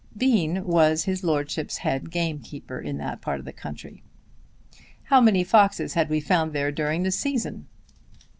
[0.17, 4.01] Bean was his lordship's head gamekeeper in that part of the country.
[5.03, 7.67] "How many foxes had we found there during the season?"